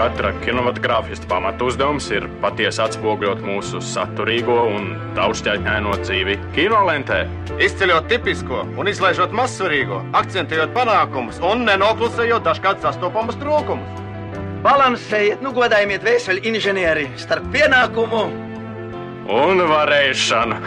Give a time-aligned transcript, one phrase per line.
[0.00, 4.86] katra kinematogrāfista pamatu uzdevums ir patiesi atspoguļot mūsu saturīgo un
[5.18, 7.18] daudzšķaitņaino dzīvi kinolentē.
[7.60, 14.00] Izceļot tipisko un izlaižot mazsvarīgo, akcentējot panākumus un nenoklusējot dažkārt sastopamus trūkumus.
[14.64, 18.24] Balansējiet, nu godājiet vēseli inženieri starp pienākumu
[19.36, 20.62] un varēšanu.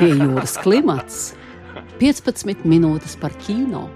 [0.00, 1.22] Pie jūras klimats
[2.02, 3.86] 15 minūtes par kino.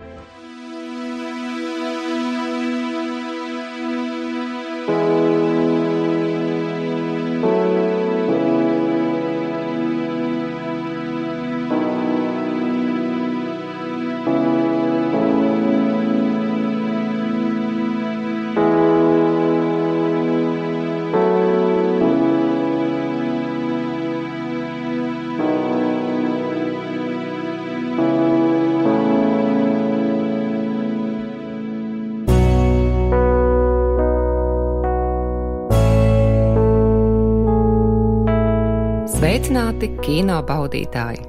[39.54, 41.20] Sveicināti kino baudītāji!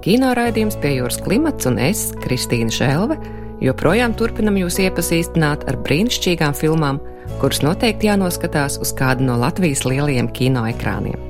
[0.00, 3.18] Kino raidījums pie jūras klimats un es, Kristīna Šelve,
[3.60, 7.02] joprojām turpinam jūs iepazīstināt ar brīnišķīgām filmām,
[7.42, 11.20] kuras noteikti jānoskatās uz kādu no Latvijas lielajiem kinoekrāniem.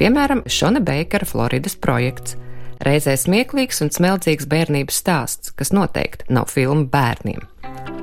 [0.00, 2.34] Piemēram, Šona Beikera Floridas projekts,
[2.82, 7.46] reizē smieklīgs un smeldzīgs bērnības stāsts, kas noteikti nav filma bērniem.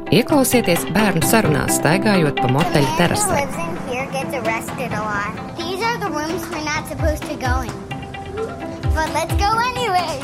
[0.07, 3.43] Ieklausieties bērnu sarunās, staigājot pa moteļa terasē.
[6.91, 7.30] supposed to.
[9.01, 10.21] But let's go anyway.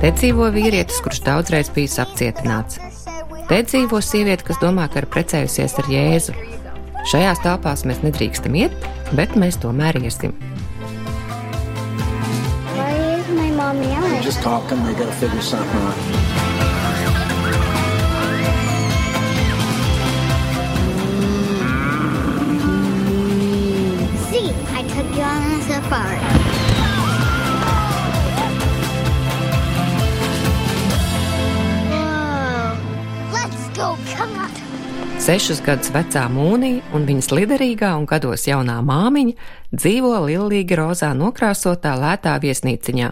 [0.00, 2.78] Te dzīvo vīrietis, kurš daudzreiz bijis apcietināts.
[3.50, 6.32] Te dzīvo sieviete, kas domā, ka ir precējusies ar Jēzu.
[7.12, 10.32] Šajās telpās mēs nedrīkstam iet, bet mēs tomēr iesim.
[14.24, 16.30] Just talk them, they gotta figure something out.
[25.90, 26.59] safari.
[35.20, 41.92] Sešus gadus vecā mūnija un viņas liderīgā un gados jaunā māmiņa dzīvo lillīgi rozā nokrāsotā
[42.00, 43.10] lētā viesnīciņā,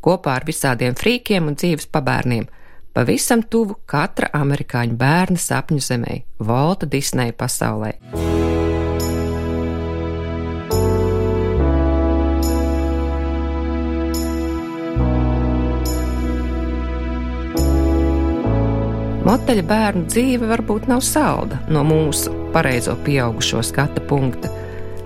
[0.00, 2.46] kopā ar visādiem frīkiem un dzīves pabērniem,
[2.94, 7.96] pavisam tuvu katra amerikāņu bērna sapņu zemē, Volta Disneja pasaulē.
[19.30, 24.48] Moteļa bērnu dzīve varbūt nav salda no mūsu pareizo pieaugušo skata punkta,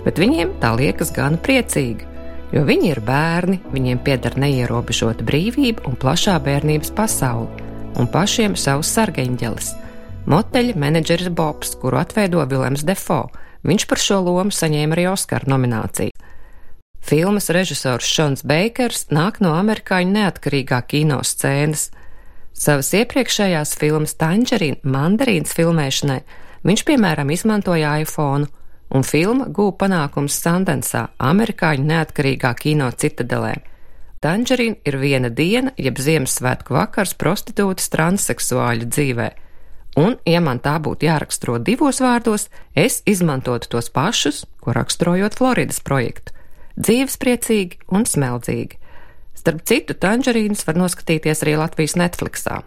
[0.01, 2.07] bet viņiem tā liekas gan priecīga,
[2.49, 7.67] jo viņi ir bērni, viņiem pieder neierobežota brīvība un plašā bērnības pasaule,
[8.01, 9.67] un pašiem savs sargeņģelis.
[10.33, 13.27] Moteļa menedžeris Bobs, kuru atveido Vilems Defo,
[13.61, 16.15] viņš par šo lomu saņēma arī Oskara nomināciju.
[17.05, 21.91] Filmas režisors Šons Beikers nāk no amerikāņu neatkarīgā kino scēnas–
[22.55, 26.21] Savas iepriekšējās filmas Tangerīna mandarīnas filmēšanai
[26.63, 28.47] viņš, piemēram, izmantoja iPhone,
[28.95, 33.57] un filma gūpa panākums Sandensā, amerikāņu neatkarīgā kino citadelē.
[34.23, 39.27] Tangerīna ir viena diena, jeb Ziemassvētku vakars prostitūtas transseksuāļu dzīvē.
[39.99, 45.83] Un, ja man tā būtu jāraksturo divos vārdos, es izmantotu tos pašus, ko raksturojot Floridas
[45.83, 46.31] projektu-
[46.83, 48.79] dzīvespriecīgi un smeldzīgi.
[49.45, 52.63] Starp citu, tanģerīnas var noskatīties arī Latvijas Netflixā.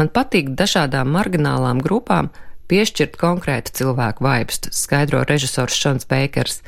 [0.00, 2.30] Man patīk dažādām marginālām grupām
[2.72, 6.62] piešķirt konkrētu cilvēku vaibstu, skaidro režisors Šons Beikers,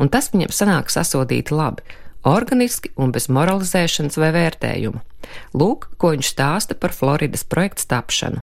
[0.00, 1.84] un tas viņam sanāk sasodīti labi,
[2.24, 5.04] organiski un bez moralizēšanas vai vērtējuma.
[5.52, 8.40] Lūk, ko viņš stāsta par Floridas projekta tapšanu.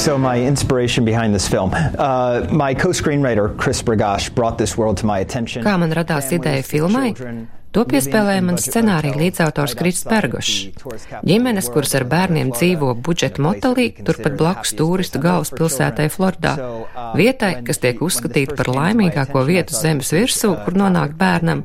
[0.00, 1.70] So my inspiration behind this film.
[1.74, 5.62] Uh, my co-screenwriter Chris Bragash brought this world to my attention.
[5.64, 7.12] Kā man radās ideja filmai?
[7.70, 11.20] To piespēlēja mans scenārija līdzautors Kristis Pergošs.
[11.22, 16.56] Ģimenes, kuras ar bērniem dzīvo budžeta motelī, turpat blakus turistu galvaspilsētai Floridā,
[17.20, 21.62] vietai, kas tiek uzskatīta par laimīgāko vietu zemes virsū, kur nonākt bērnam,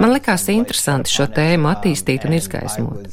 [0.00, 3.08] Man likās interesanti šo tēmu attīstīt un izgaismot.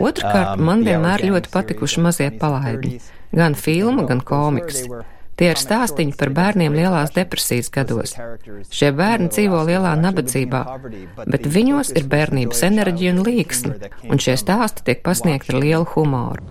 [0.00, 2.98] Otrkārt, man vienmēr ļoti patikuši mazie palaidi,
[3.36, 4.84] gan filma, gan komiks.
[5.38, 8.14] Tie ir stāstiņi par bērniem lielās depresijas gados.
[8.74, 10.62] Šie bērni dzīvo lielā nabadzībā,
[11.30, 13.76] bet viņos ir bērnības enerģija un līksme,
[14.10, 16.42] un šie stāsti tiek pasniegti ar lielu humoru.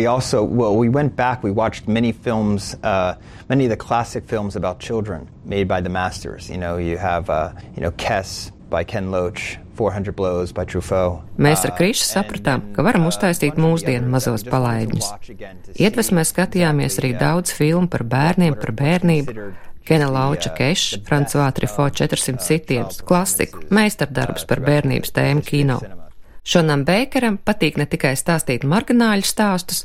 [0.00, 3.14] We also, well, we went back, we watched many films, uh,
[3.48, 6.48] many of the classic films about children made by the masters.
[6.48, 8.52] You know, you have, uh, you know, Kess
[11.40, 15.08] Mēs ar Krišu sapratām, ka varam uztaisīt mūsdienu mazos palaidņus.
[15.80, 19.50] Iedvesmē skatījāmies arī daudz filmu par bērniem, par bērnību,
[19.90, 25.80] Kena Lauča Kešs, Francoā Trifo 400 sitienus, klasiku, meistardarbus par bērnības tēmu kino.
[26.46, 29.82] Šonam Beikeram patīk ne tikai stāstīt margināļu stāstus,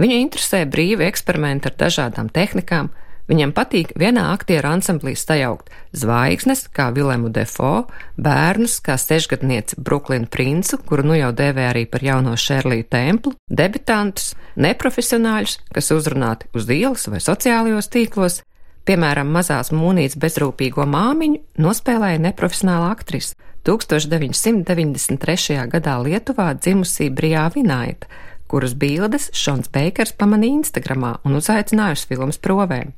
[0.00, 2.90] viņu interesē brīvi eksperimenti ar dažādām tehnikām,
[3.24, 7.86] Viņam patīk vienā aktieru ansamblī sajaukt zvaigznes, kā Vilēmu Defo,
[8.20, 14.34] bērnus, kā sešgadnieci Bruklinu Princu, kuru nu jau dēvē arī par jauno Šerliju templu, debitantus,
[14.60, 18.42] neprofesionāļus, kas uzrunāti uz ielas vai sociālajos tīklos,
[18.84, 23.32] piemēram, mazās mūnītes bezrūpīgo māmiņu nospēlēja neprofesionāla aktrise.
[23.64, 25.64] 1993.
[25.72, 28.04] gadā Lietuvā dzimusī Brijā Vinaita,
[28.52, 32.92] kuras bildes Šons Beikers pamanīja Instagramā un uzaicināja uz filmas provēm.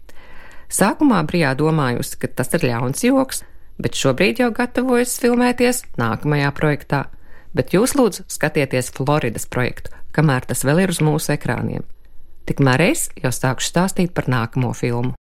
[0.72, 3.42] Sākumā Brijā domājusi, ka tas ir ļauns joks,
[3.78, 7.04] bet šobrīd jau gatavojas filmēties nākamajā projektā.
[7.56, 11.86] Bet jūs lūdzu skatieties Floridas projektu, kamēr tas vēl ir uz mūsu ekrāniem.
[12.46, 15.16] Tikmēr es jau sākšu stāstīt par nākamo filmu.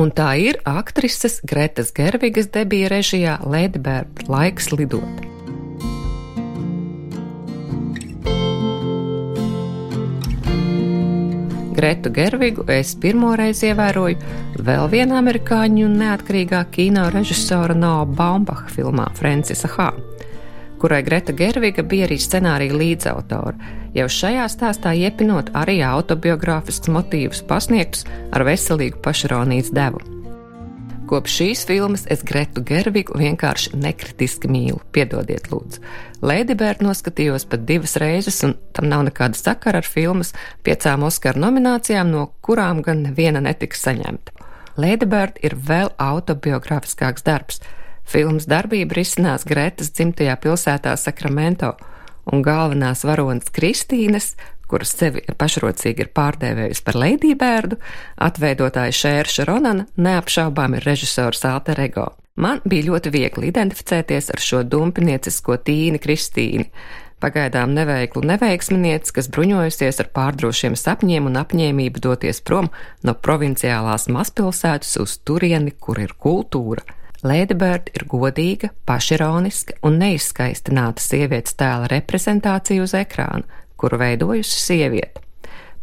[0.00, 5.26] Un tā ir aktrises Gretas Gervigas debija režijā Ledbērta laiks lidot.
[11.76, 19.70] Gretu Gervigu es pirmoreiz ievēroju vēl vienā amerikāņu neatkarīgā kino režisora Noa Baumbacha filmā Francisa
[19.76, 19.92] Hā
[20.80, 28.06] kurai Greta Gerviga bija arī scenārija līdzautore, jau šajā stāstā iepinot arī autobiogrāfisks motīvus pasniegtus
[28.32, 30.00] ar veselīgu pašaronijas devu.
[31.10, 35.80] Kopš šīs filmas es Gretu Gervigu vienkārši nekritiski mīlu, piedodiet, lūdzu.
[36.22, 40.30] Lēdibērta noskatījos pat divas reizes, un tam nav nekāda sakara ar filmas
[40.62, 44.36] piecām Oskara nominācijām, no kurām gan neviena netika saņemta.
[44.78, 47.58] Lēdibērta ir vēl autobiogrāfiskāks darbs
[48.08, 51.74] Filmas darbība risinās Gretas dzimtajā pilsētā Sakramento,
[52.30, 54.34] un galvenās varonas Kristīnes,
[54.70, 57.78] kuras sevi pašrocīgi ir pārdēvējusi par leidībērdu,
[58.26, 62.10] atveidotāja Šērša Ronana neapšaubām ir režisors Alter Ego.
[62.40, 66.68] Man bija ļoti viegli identificēties ar šo dumpiniecisko tīni Kristīni,
[67.20, 72.70] pagaidām neveiklu neveiksminieci, kas bruņojusies ar pārdrošiem sapņiem un apņēmību doties prom
[73.04, 76.86] no provinciālās mazpilsētas uz turieni, kur ir kultūra.
[77.20, 83.44] Ladybird ir godīga, pašironiska un neizskaistināta sievietes tēla reprezentācija uz ekrāna,
[83.76, 85.20] kuru veidojusi sieviete.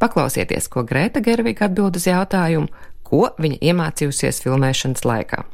[0.01, 2.73] Paklausieties, ko Greta Gerviga atbild uz jautājumu,
[3.05, 5.45] ko viņa iemācījusies filmēšanas laikā.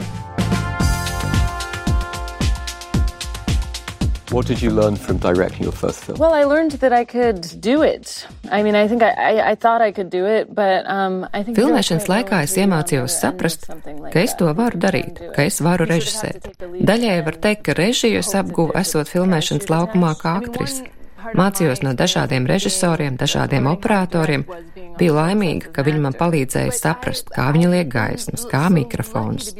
[4.33, 6.17] What did you learn from directing your first film?
[6.17, 8.25] Well, I learned that I could do it.
[8.49, 11.43] I mean, I think I, I, I thought I could do it, but um, I
[11.43, 11.55] think.
[11.55, 16.49] Filmēšanas laikā es iemācījos saprast, ka es to varu darīt, ka es varu režisēt.
[16.57, 20.89] Daļai var teikt, ka režiju es apguvu esot filmēšanas laukumā kā aktrise.
[21.37, 24.49] Mācījos no dažādiem režisoriem, dažādiem operatoriem.
[24.97, 29.53] Biju laimīga, ka viņi man palīdzēja saprast, kā viņi liek gaismas, kā mikrofons.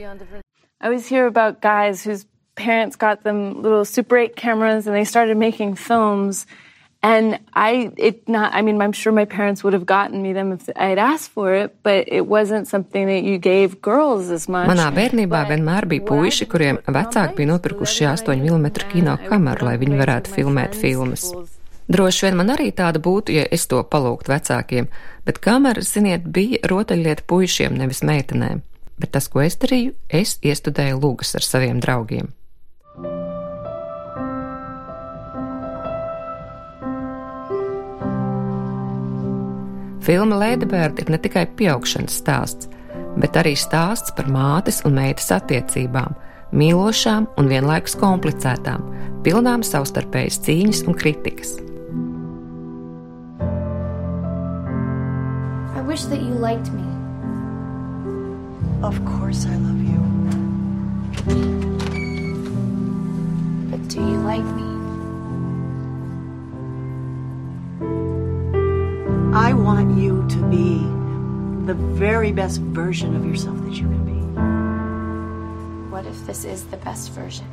[0.82, 5.06] I always hear about guys whose parents got them little Super 8 cameras and they
[5.06, 6.46] started making films.
[7.06, 10.54] And I, it not, I mean, I'm sure my parents would have gotten me them
[10.54, 14.70] if I'd asked for it, but it wasn't something that you gave girls as much.
[14.72, 20.00] Manā bērnībā vienmēr bija puiši, kuriem vecāki bija nopirkuši 8 mm kino kameru, lai viņi
[20.00, 21.28] varētu filmēt filmas.
[21.92, 24.88] Droši vien man arī tāda būtu, ja es to palūgtu vecākiem,
[25.28, 28.64] bet kameras, ziniet, bija rotaļlieta puišiem, nevis meitenēm.
[28.96, 32.32] Bet tas, ko es darīju, es iestudēju lūgas ar saviem draugiem.
[40.04, 42.68] Filma Ladybird ir ne tikai pieaugšanas stāsts,
[43.16, 46.18] bet arī stāsts par mātes un meitas attiecībām,
[46.52, 48.84] mīlošām un vienlaikus komplicētām,
[49.24, 51.56] pilnām savstarpējas cīņas un kritikas.
[55.78, 56.84] I wish that you liked me.
[58.84, 60.04] Of course I love you.
[63.72, 64.73] But do you like me?
[69.36, 70.78] I want you to be
[71.66, 75.92] the very best version of yourself that you can be.
[75.92, 77.48] What if this is the best version?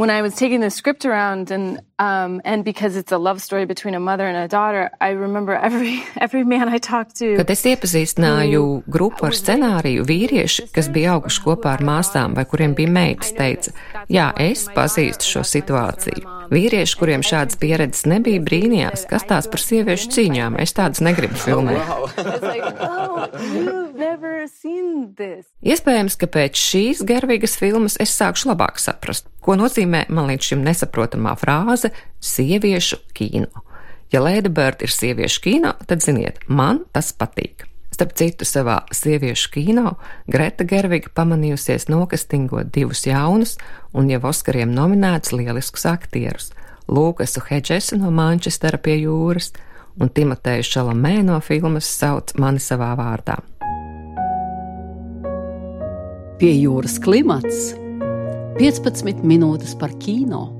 [0.00, 3.66] when I was taking the script around, and um, and because it's a love story
[3.66, 7.36] between a mother and a daughter, I remember every every man I talked to.
[7.36, 12.76] Kad es iepazīstināju grupu ar scenāriju, vīrieši, kas bija auguši kopā ar māsām vai kuriem
[12.78, 13.74] bija meitas, teica,
[14.10, 16.40] jā, es pazīstu šo situāciju.
[16.50, 20.58] Vīrieši, kuriem šādas pieredzes nebija, brīnījās, kas tās par sieviešu cīņām.
[20.58, 21.78] Es tādas negribu filmēt.
[21.86, 22.10] Oh,
[25.62, 30.66] Iespējams, ka pēc šīs garīgas filmas es sākšu labāk saprast, ko nozīmē man līdz šim
[30.66, 31.92] nesaprotamā frāze-
[32.34, 33.66] sieviešu kino.
[34.10, 37.69] Ja Lēda Bērta ir sieviešu kino, tad ziniet, man tas patīk.
[38.00, 39.90] Starp citu, savā sieviešu kino
[40.24, 43.58] Greta Gerviga pamanījusies nokastingot divus jaunus
[43.92, 46.46] un jau Oskariem nominētus lieliskus aktierus-
[46.96, 49.52] Lūkasu Hedžesu no Manchestera pie jūras
[50.00, 53.36] un Timoteju Šalamē no filmas Sauc mani savā vārdā.
[56.38, 57.74] Pie jūras klimats
[58.56, 60.59] 15 minūtes par kino.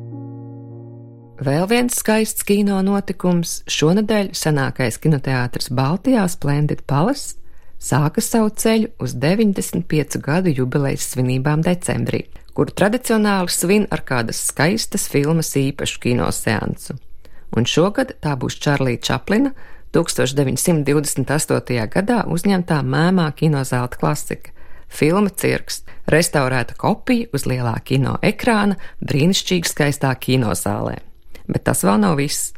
[1.41, 7.39] Vēl viens skaists kino notikums šonadēļ senākais kinoteātris Baltijā Splendid Palace
[7.81, 15.09] sāka savu ceļu uz 95 gadu jubilejas svinībām decembrī, kuru tradicionāli svin ar kādas skaistas
[15.09, 17.01] filmas īpašu kinoseansu.
[17.57, 19.57] Un šogad tā būs Čārlīda Čaplina
[19.97, 21.83] 1928.
[21.89, 24.53] gadā uzņemtā mēmā kinozēlta klasika-
[25.01, 31.10] filma Cirks, restaurēta kopija uz lielā kino ekrāna brīnišķīgi skaistā kinozālē.
[31.51, 32.53] Bet tas vēl nav viss.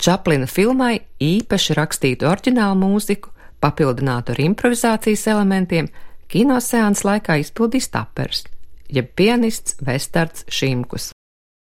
[0.00, 3.30] Čaplina filmai īpaši rakstītu oriģinālu mūziku,
[3.62, 5.88] papildinātu ar improvizācijas elementiem,
[6.28, 8.44] kinoseāns laikā izpildīs tapers,
[8.90, 11.13] jeb pianists Vestards Šimkus.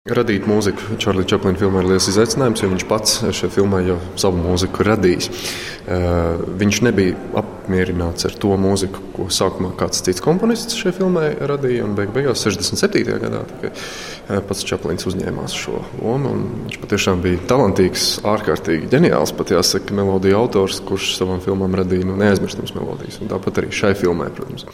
[0.07, 4.39] Radīt mūziku Čārlīda Čaplina filmā ir liels izaicinājums, jo viņš pats šajā filmā jau savu
[4.39, 5.27] mūziku radījis.
[5.27, 11.89] Uh, viņš nebija apmierināts ar to mūziku, ko sākumā kāds cits komponists šajā filmā radīja.
[11.99, 13.03] Beig beigās, 67.
[13.25, 16.37] gadā, tikai uh, pats Čaplins uzņēmās šo lomu.
[16.69, 22.15] Viņš patiešām bija talantīgs, ārkārtīgi ģeniāls, pat jāsaka, melodiju autors, kurš savām filmām radīja nu,
[22.23, 23.19] neaizmirstams melodijas.
[23.27, 24.71] Tāpat arī šai filmai, protams.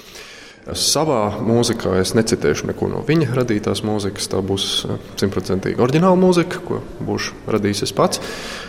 [0.62, 4.28] Savā mūzikā es necitēšu neko no viņa radītās mūzikas.
[4.30, 8.20] Tā būs eh, simtprocentīgi oriģināla mūzika, ko būšu radījis es pats.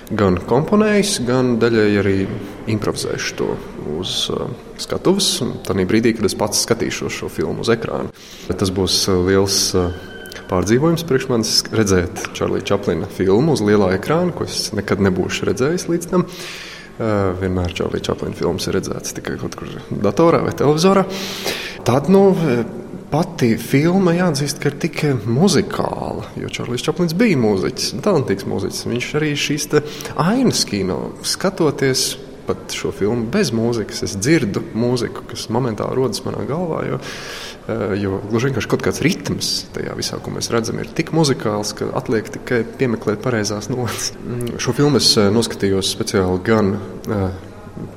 [0.10, 2.16] Gan komponējis, gan daļēji arī
[2.74, 3.52] improvizēšu to
[3.94, 4.50] uz uh,
[4.82, 5.28] skatuves.
[5.68, 8.10] Tad brīdī, kad es pats skatīšos šo filmu uz ekrāna,
[8.50, 9.62] tas būs eh, liels.
[10.50, 15.86] Pārdzīvojums priekš manis redzēt Čārlīda Čaplina filmu uz lielā ekrāna, ko es nekad nebūšu redzējis
[15.90, 16.26] līdz tam.
[17.40, 19.72] Vienmēr Čārlīda Čaplina filmas ir redzētas tikai kaut kur
[20.04, 21.06] datorā vai televizorā.
[21.84, 22.30] Tad, nu,
[23.12, 26.30] pati filma jāatzīst, ka ir tik muzikāla.
[26.40, 28.86] Jo Čārlis Čaplins bija mūziķis, talantīgs mūziķis.
[28.88, 29.68] Viņš arī šīs
[30.16, 32.14] ainas kino skatoties.
[32.44, 36.82] Pat šo filmu bez mūzikas es dzirdu mūziku, kas momentāli rodas manā galvā.
[36.90, 36.98] Jo,
[37.72, 41.72] eh, jo gluži vienkārši kaut kāds ritms tajā visā, ko mēs redzam, ir tik muzikāls,
[41.80, 44.12] ka atliek tikai piemeklēt pareizās notis.
[44.20, 47.30] Mm, šo filmu es eh, noskatījos speciāli gan uh,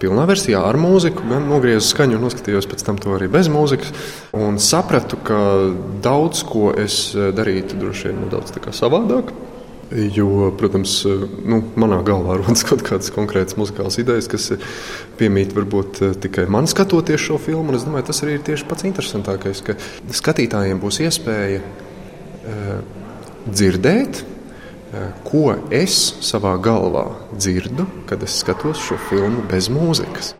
[0.00, 3.92] pilnā versijā ar mūziku, gan nogriezu skaņu noskatījos pēc tam to arī bez mūzikas.
[4.36, 5.40] Un sapratu, ka
[6.04, 9.32] daudz ko es darītu droši vien nedaudz savādāk.
[9.94, 10.96] Jo, protams,
[11.46, 14.48] nu, manā galvā rodas kaut kādas konkrētas muzikālas idejas, kas
[15.20, 17.76] piemīt varbūt tikai man skatoties šo filmu.
[17.78, 19.78] Es domāju, tas arī ir tieši pats interesantākais, ka
[20.10, 21.62] skatītājiem būs iespēja
[23.46, 24.24] dzirdēt
[25.26, 30.34] ko es savā galvā dzirdu, kad es skatos šo filmu bez mūzikas.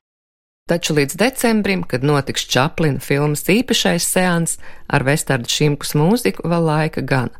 [0.66, 4.56] Taču līdz decembrim, kad notiks Čaplina filmas īpašais seans
[4.90, 7.30] ar Vestardu Šimkus mūziku, vēl laika gan,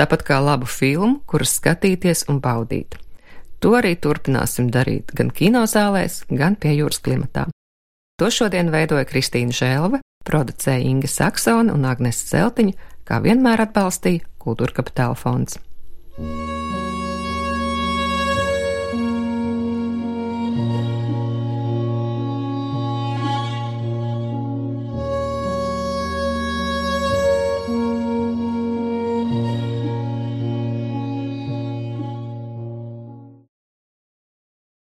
[0.00, 2.96] tāpat kā labu filmu, kuras skatīties un baudīt.
[3.60, 7.50] To arī turpināsim darīt gan kinozālēs, gan pie jūras klimatā.
[8.16, 14.80] To šodien veidoja Kristīna Žēlve, producēja Inga Saksona un Agnese Zeltiņa, kā vienmēr atbalstīja Kultūra
[14.80, 15.60] Kapitāla fonds.
[16.18, 16.69] Música